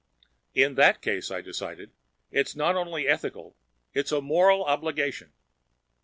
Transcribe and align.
"In 0.55 0.73
that 0.77 1.03
case," 1.03 1.29
I 1.29 1.41
decided, 1.41 1.91
"it's 2.31 2.55
not 2.55 2.75
only 2.75 3.07
ethical, 3.07 3.55
it's 3.93 4.11
a 4.11 4.19
moral 4.19 4.63
obligation. 4.63 5.31